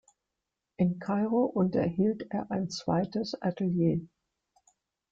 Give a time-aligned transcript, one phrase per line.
[0.77, 4.01] In Kairo unterhielt er ein zweites Atelier.